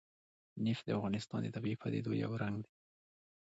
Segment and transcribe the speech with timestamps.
[0.67, 2.71] نفت د افغانستان د طبیعي پدیدو یو رنګ دی.